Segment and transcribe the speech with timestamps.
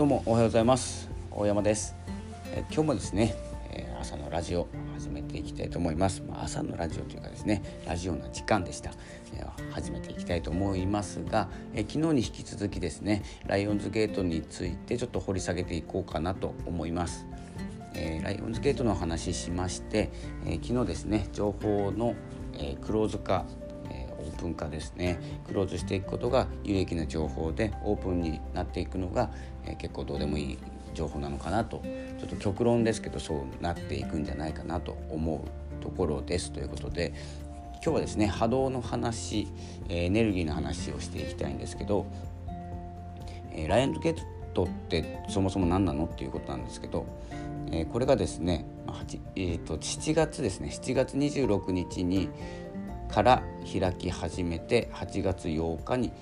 [0.00, 1.10] どうもおはようございます。
[1.30, 1.94] 大山です。
[2.54, 3.34] え今日もですね、
[3.70, 8.92] え朝のラジオ始めていきたいと思います、まあ、朝のラジオというかですねラジオな時間でした、
[9.34, 17.26] え始めていきたいと思いますが、え昨日に引き続きですねライオンズゲートについてちょっと掘り下げていこうかなと思います。
[17.92, 20.10] えー、ライオンズゲートの話しまして、
[20.46, 22.14] えー、昨日ですね情報の、
[22.54, 23.44] えー、クローズ化
[24.20, 25.18] オープン化ですね。
[25.46, 29.30] クローズしていくことが有益な情報でオープンになっていくのが、
[29.66, 30.58] え、結構どうでもいい
[30.94, 31.82] 情報なのかなと。
[32.18, 36.52] ちょっと極論ですけどそうなっていくんじゃないかなと思うところです。
[36.52, 37.14] ということで
[37.82, 39.48] 今日はですね波動の話
[39.88, 42.06] エネルギーの話をしていきたいんですけど、
[43.52, 44.16] えー、ライオンズゲー
[44.52, 47.06] トってそもそも何なのっていうことなんですけど、
[47.72, 48.66] え、これがですね、
[49.34, 50.68] えーと7月ですね。
[50.68, 52.28] 7月26日に
[53.10, 56.12] から開き始めて8月8日に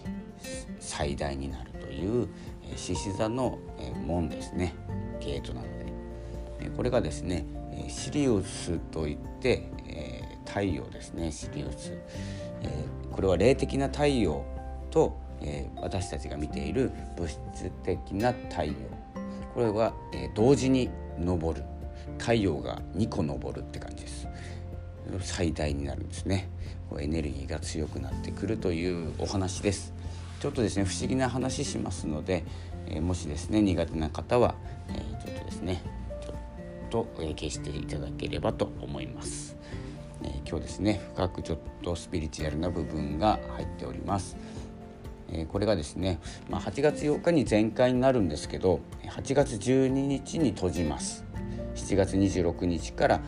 [0.80, 2.28] 最大になるという
[2.76, 3.58] 獅子座の
[4.06, 4.74] 門ですね。
[5.20, 6.70] ゲートなので。
[6.76, 7.46] これがですね
[7.88, 9.70] シリウスといって
[10.44, 11.30] 太陽ですね。
[11.30, 11.96] シリウス。
[13.12, 14.44] これは霊的な太陽
[14.90, 15.16] と
[15.80, 18.72] 私たちが見ている物質的な太陽。
[19.54, 19.92] これは
[20.34, 20.90] 同時に
[21.24, 21.62] 昇る。
[22.16, 24.27] 太陽が2個昇るって感じです。
[25.20, 26.48] 最大になるんですね。
[26.98, 29.92] エネルギーが強くなってくるというお話です。
[30.40, 32.44] ちょっとですね不思議な話しますので、
[32.86, 34.54] えー、もしですね苦手な方は、
[34.88, 35.82] えー、ちょっとですね
[36.24, 36.34] ちょっ
[36.90, 39.56] と、え、消していただければと思います、
[40.22, 44.36] え今日ですね深くちょっとスピリチュアルな部分が入っております。
[45.30, 51.24] えこれがですね、まあ、8月8日に全開になるんですけど8月12日に閉じます。
[51.74, 53.20] 7月26日から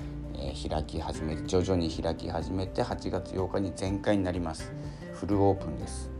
[0.50, 4.72] え開き始めて徐々に開き始めて8月8日に全開になります。
[5.14, 6.10] フルオープンです。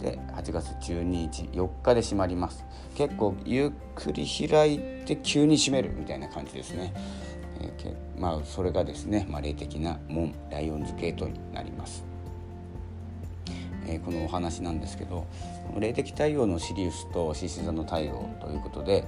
[0.00, 2.64] で8月12日4日で閉まります。
[2.94, 6.92] 結構ゆっくり開いて急に閉めるみたいな感じですね、
[7.60, 12.04] えー、まあそれがですね、まあ、霊的な門ライオンズゲートになります。
[13.86, 15.26] えこのお話なんですけど
[15.78, 19.04] 霊的太陽のシリウスと獅子座の太陽ということで、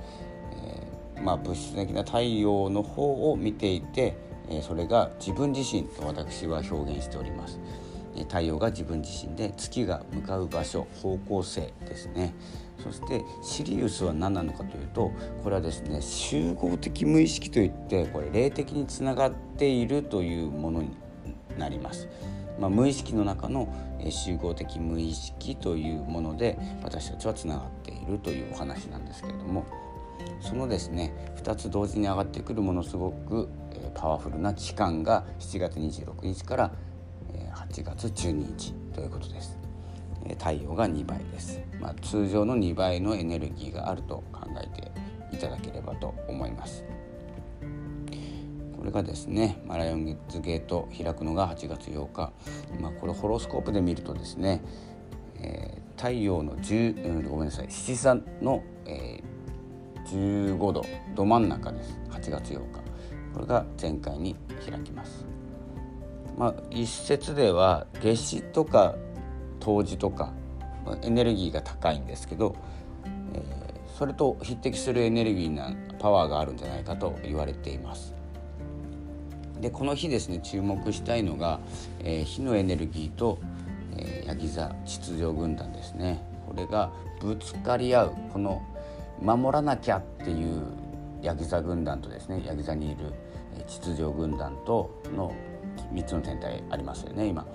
[1.17, 4.17] えー、まあ、物質的な太陽の方を見ていて
[4.57, 7.59] えそれが自分自身と私は表現しております。
[8.29, 12.35] 太陽が自分自身で月が向かう場所方向性ですね。
[12.83, 15.13] そしてシリウスは何なのかというと
[15.43, 20.91] これはですね集合的無意識といってこれ霊的につながっているというものに
[21.57, 22.09] なります、
[22.59, 23.73] まあ、無意識の中の
[24.11, 29.65] 集合的無意識というもので私たちはつながっているというお話なんですけれども。
[30.41, 33.49] そのですね2つ同時に上がってくるものすごく
[33.95, 36.73] パワフルな期間が7月26日から
[37.55, 39.59] 8月12日ということです。
[40.39, 44.93] 太陽が2倍です、まあ、通常の2倍のエネルギーがあると考えて
[45.33, 46.85] いただければと思います。
[48.83, 52.33] これがですねマライオンズゲート開くのが8月8日、
[52.81, 54.61] まあ、これホロスコープで見るとですね、
[55.37, 59.25] えー、太陽の10、うん、ごめんなさい七三の、えー、
[60.13, 60.85] 15度
[61.15, 62.83] ど真ん中です8月8日
[63.33, 64.37] これが前回に
[64.69, 65.25] 開きます。
[66.37, 68.95] まあ、一説では夏至とか
[69.61, 70.33] 冬至とか
[71.03, 72.57] エネルギーが高いんですけど、
[73.05, 78.15] えー、それと匹敵するエネルギーなパワーがあるんじゃないかと言われています。
[79.61, 81.61] でこの日ですね注目したいのが、
[82.01, 83.39] えー、火のエネルギーと、
[83.97, 86.91] えー、ヤギ座秩序軍団ですねこれが
[87.21, 88.61] ぶつかり合うこの
[89.23, 90.63] 守らなきゃっていう
[91.23, 93.13] ヤギ座軍団とですねヤギ座にいる
[93.67, 95.33] 秩序軍団との
[95.93, 97.47] 3つの天体ありますよね今、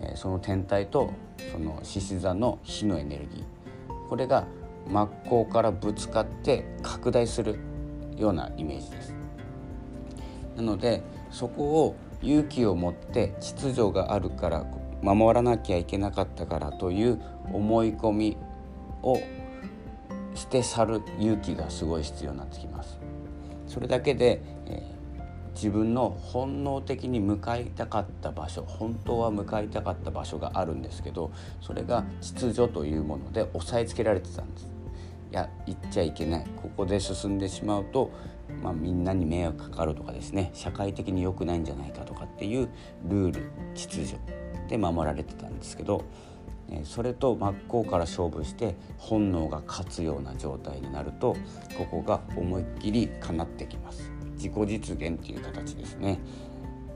[0.00, 1.12] えその天体と
[1.52, 4.08] その獅子座の火のエネルギー。
[4.08, 4.46] これが
[4.88, 7.58] 真っ向からぶつかって拡大する
[8.16, 9.14] ようなイメージです。
[10.56, 14.64] なのでそこを勇気を持って秩序があるから
[15.02, 17.20] 守らなきゃいけなかったからという
[17.52, 18.36] 思い込み
[19.02, 19.18] を
[20.36, 23.00] 捨て去る勇気がすごい必要になってきます。
[23.66, 34.68] それだけで、えー、自分の本能的に向かいたかった場所本当は向かいたかった場所があるんですけどそれが秩序というもので押さえつけられてたんです。
[35.32, 36.46] いや行っちゃいけない。
[36.62, 38.12] ここで進んでしまうと、
[38.62, 40.50] まあ、みんなに迷惑かかるとかですね。
[40.54, 42.68] 社会的に良くないんじゃないかとかっていう
[43.04, 44.18] ルール秩序
[44.68, 46.04] で守られてたんですけど
[46.84, 51.36] それと真っ向から勝負して本能が勝つような状態になると
[51.78, 54.10] ここが思いっきりかなってきます。
[54.34, 56.18] 自己実現っていう形ですね、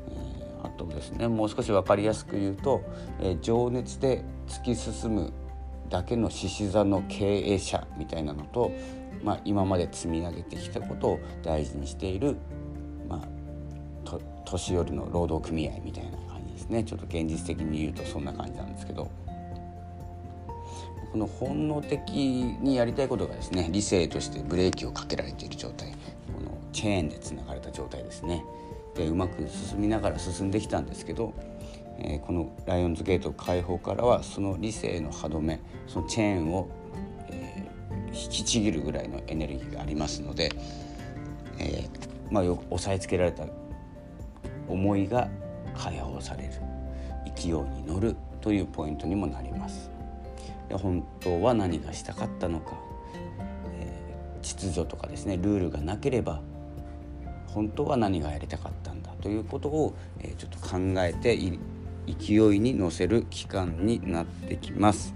[0.09, 2.83] えー、あとですねもう少し分かりやすく言うと、
[3.21, 5.33] え、情熱で突き進む
[5.89, 8.71] だけの獅子座の経営者みたいなのと
[9.23, 12.37] まあ、今まで積み上げてきたことを大事にしている、
[13.09, 16.85] まあ、年寄りの労働組合みたいな感じですね。
[16.85, 19.11] ちょっと現実的に言うとそんな感じなんですけど。
[21.13, 25.93] この本能的にやりたいことがですね理性としてブレーキをかけられている状態
[26.33, 28.45] このチェーンでつながれた状態ですね
[28.95, 31.35] でうまく進みながら進んできたんですけど、
[31.99, 36.69] えー、このライオンズゲート解放からはその理性の歯止めそのチェーンを、
[37.29, 40.51] えー、引きちぎるぐらいのエネルギーがありますので、
[41.59, 43.45] えー、まあ、よく押さえつけられた
[44.69, 45.29] 思いが
[45.77, 46.53] 解放される
[47.37, 50.00] 勢いに乗るというポイントにもなります。
[50.79, 52.79] 本当は何がしたかったのか、
[53.75, 56.41] えー、秩序とかですねルールがなければ
[57.49, 61.37] 本当は何がやりたかったんだということを、えー、ちょっと考えて
[62.07, 65.15] 勢いに乗せる期間になってきます。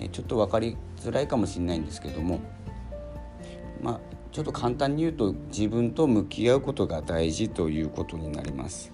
[0.00, 2.40] えー、ちょっと分かりづらいかもしれないんですけども
[3.82, 4.00] まあ
[4.32, 8.92] ちょっと簡単に言うと自分と向き合うことが大事ということになります。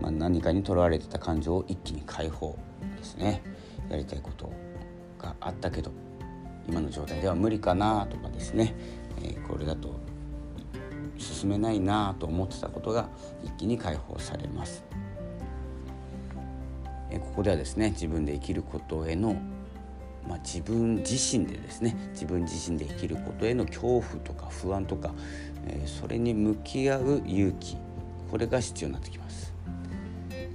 [0.00, 2.58] まあ、何かにとらわれてた感情を一気に解放
[2.96, 3.42] ですね
[3.90, 4.52] やりたいこと
[5.18, 5.90] があったけど
[6.68, 8.74] 今の状態では無理かなとかですね、
[9.22, 9.98] え、これだと
[11.18, 13.08] 進めないなと思ってたことが
[13.44, 14.84] 一気に解放されます。
[17.10, 19.36] え、ここではですね自分で生きることへの
[20.28, 25.12] まあ、自分自身でですね自分自身で生きることへの恐怖とか不安とか、
[25.66, 27.76] えー、それに向き合う勇気
[28.30, 29.52] これが必要になってきます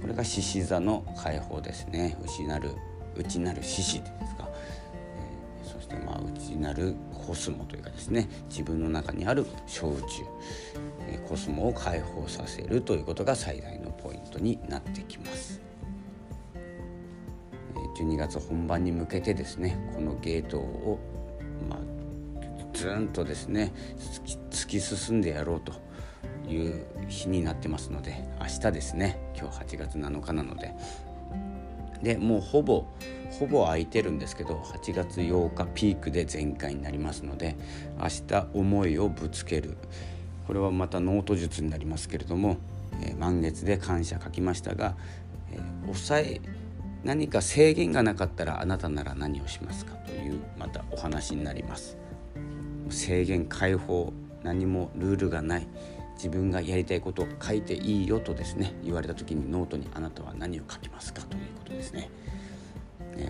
[0.00, 2.70] これが獅子座の解放ですね内なる
[3.18, 4.48] 内なる獅子ですか、
[5.64, 6.94] えー、そしてまあ内なる
[7.26, 8.28] コスモというかですね。
[8.48, 10.22] 自分の中にある小宇宙、
[11.08, 15.66] えー、コスモを解放させるということが最大のポイントになってきます。
[17.96, 20.98] 12月本番に向けてですねこのゲートを、
[21.68, 23.72] まあ、ずんとですね
[24.50, 25.72] 突き進んでやろうと
[26.46, 30.74] いう日になってますので明日ですね今日8月7日なので
[32.02, 32.86] でもうほぼ
[33.38, 37.56] ほぼ空いてるんですけど8月8日ピークで全開になりますので
[37.98, 39.76] 明日思いをぶつける。
[40.46, 42.58] これはまたノート術になりますけれども、
[43.02, 44.94] えー、満月で感謝書きましたが、
[45.52, 46.40] えー、抑え
[47.02, 49.94] 何か制限がなかったらあなたなら何をしますか？
[50.06, 51.96] というまたお話になります。
[52.90, 54.12] 制限解放
[54.44, 55.66] 何もルールがない。
[56.16, 62.10] 自分がやりたいことを書いていいよとですね言われた時にノートにあなたは何を書きますかということですね。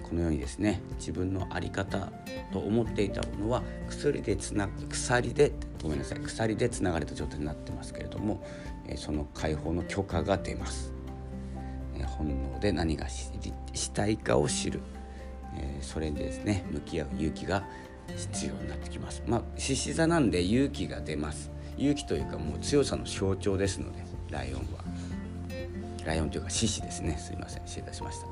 [0.02, 2.10] このようにですね自分の在り方
[2.52, 8.44] と思っていたものは薬でつな鎖でごめんなさい鎖でつながれた状態になってますけれども
[8.96, 10.92] その解放の許可が出ます。
[12.18, 13.30] 本能で何がし
[13.92, 14.80] たいかを知る、
[15.56, 17.64] え、それでですね向き合う勇気が
[18.16, 19.22] 必要になってきます。
[19.26, 21.50] まあ獅子座なんで勇気が出ます。
[21.76, 23.99] 勇気というかもう強さの象徴ですので
[24.31, 24.84] ライオンは。
[26.05, 27.17] ライオンというか獅子ですね。
[27.19, 27.67] すいません。
[27.67, 28.26] 失礼いたしました、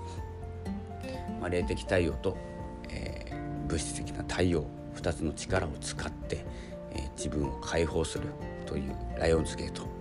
[1.40, 2.36] まあ、霊的太陽と、
[2.88, 4.64] えー、物質的な太陽
[4.94, 6.44] 2つの力を使って、
[6.92, 8.28] えー、自分を解放する
[8.64, 9.94] というライオンズゲート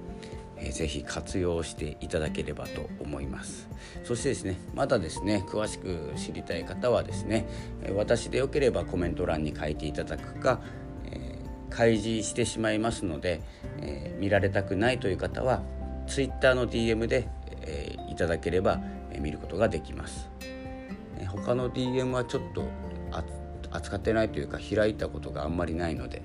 [0.63, 3.67] えー、ぜひ活用していただければと思います。
[4.03, 7.45] そしてですねまだですね詳しく知りたい方はですね
[7.95, 10.61] 私でよければコメント欄に書いていただくか、
[11.75, 13.41] 開示してしまいますので、
[13.79, 15.61] えー、見られたくないという方は
[16.07, 17.27] Twitter の DM で、
[17.61, 18.79] えー、いただければ、
[19.11, 20.29] えー、見ることができます、
[21.17, 22.63] えー、他の DM はちょっと
[23.71, 26.21] 扱ってないというか開いたことがあんまりないので、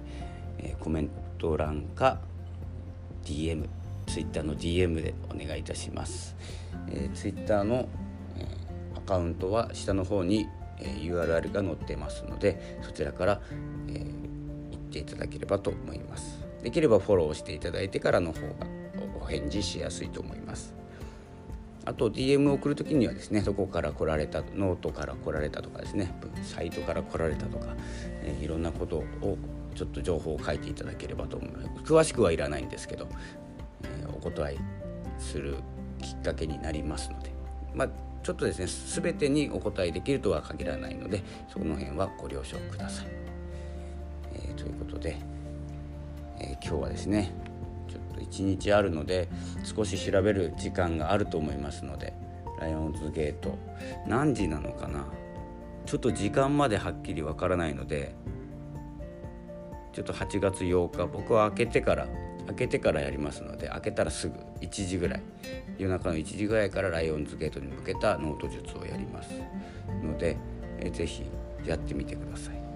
[0.58, 2.20] えー、コメント欄か
[3.24, 3.66] DM
[4.06, 6.36] Twitter の DM でお願いいたします、
[6.88, 7.88] えー、Twitter の、
[8.36, 10.46] えー、アカウントは下の方に、
[10.80, 13.40] え、URL が載ってますのでそちらから、
[13.88, 14.27] えー、
[15.04, 16.44] ていただければと思います。
[16.62, 18.66] できればフォローしていただいてからの方が
[19.20, 20.74] お返事しやすいと思います。
[21.84, 26.12] あと DM を送る時にはですねどこから来られたノートから来られたとかですね
[26.42, 27.68] サイトから来られたとか、
[28.22, 29.38] え、いろんなことを
[29.74, 31.68] ちょっと情報を書いていただければと思います。
[31.84, 33.08] 詳しくはいらないんですけど
[33.84, 34.58] えお断り
[35.18, 35.56] する
[36.02, 37.32] きっかけになりますので、
[37.74, 37.88] まあ、
[38.22, 43.17] ちょっとですね全てにお答えできるとは限らないのでその辺はご了承ください。
[44.38, 45.16] えー、ということで、
[46.38, 47.32] えー、今日はですね
[47.88, 49.28] ちょっと一日あるので
[49.64, 52.14] 少し調べる時間があると思いますので
[52.60, 53.56] ライオンズゲート
[54.06, 55.06] 何時なのかな
[55.86, 58.14] ちょっと時間まではっきりわからないので
[59.92, 62.08] ちょっと8月8日僕は開けてから
[62.46, 65.22] 開けてからやりますので開けたらすぐ1時ぐらい
[65.78, 69.30] 夜中の1時ぐらいからライオンズゲートに向けたノート術をやります
[70.02, 70.36] ので、
[70.80, 71.24] えー、ぜひ
[71.64, 72.67] やってみてください。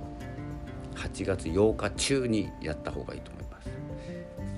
[0.94, 3.70] 8月8日中にやった方がいいと思います。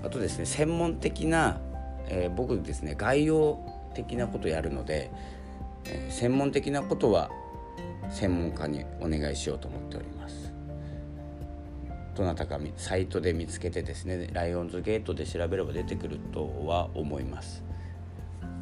[0.02, 1.60] あとですね専門的な、
[2.08, 3.58] えー、僕ですね概要
[3.94, 5.10] 的なことやるので、
[5.84, 7.30] えー、専門的なことは
[8.10, 10.52] 専門家にお願いしようと思っております。
[12.14, 17.64] どなたかサイトで見つけてですねライオンズゲートで調べれば出てくるとは思います。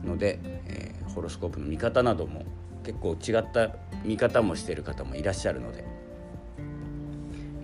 [0.05, 2.45] ので、えー、ホロスコープの見方なども
[2.83, 5.85] 結構違った見方もしている方もいらっしゃるので、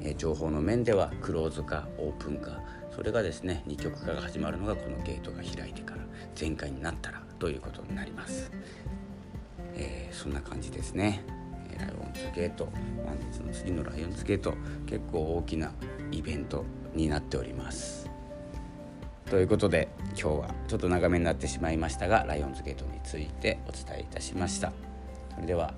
[0.08, 2.62] え、情報の面ではクローズかオープンか
[2.94, 6.02] それがですね二極化が始まるのがこのゲートが開いてから
[6.34, 8.50] 全開になったらということになります、
[9.74, 11.24] えー、そんな感じですね。
[11.78, 12.68] ライオンズゲート
[13.04, 14.54] 本日の次のライオンズゲート
[14.86, 15.72] 結構大きな
[16.10, 18.10] イベントになっております。
[19.30, 24.72] ということで今日はちょっと長めになってしまいましたがライオンズゲートについてお伝えいたしました。
[25.34, 25.74] それでは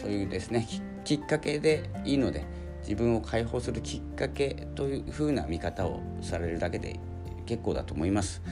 [0.00, 0.68] そういうですね
[1.02, 2.44] きっかけでいいので
[2.82, 6.98] 自分を解放するきっかけというふうな見方をされるだけで
[7.46, 8.42] 結構だと思います、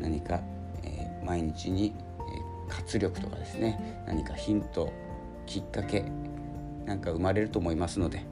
[0.00, 0.40] 何か、
[0.82, 1.94] え、毎日に、
[2.68, 4.04] 活力とかですね。
[4.06, 4.92] 何かヒント
[5.46, 6.04] きっかけ
[6.84, 8.24] なんか生まれると思いますので、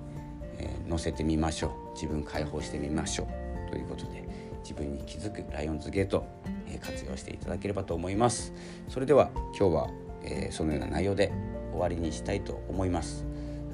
[0.59, 1.95] え、載せてみましょう。
[1.95, 3.27] 自分解放してみましょ
[3.69, 4.29] うということで
[4.63, 6.25] 自分に気づくライオンズゲート、
[6.69, 8.53] え、活用していただければと思います。
[8.89, 9.91] それでは今日は、
[10.23, 11.33] えー、そのような内容で
[11.73, 13.27] 終わりにしたいと思います。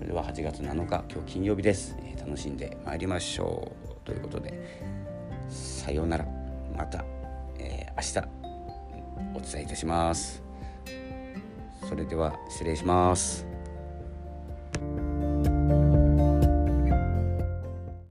[0.03, 4.05] それでは8月7日今日金曜日です、え楽しんでまいりましょう。
[4.05, 4.53] ということで
[5.49, 6.27] さようなら。
[6.77, 7.05] また、
[7.57, 8.19] え明日
[9.33, 10.43] お伝えいたします。
[11.89, 13.52] それでは失礼します。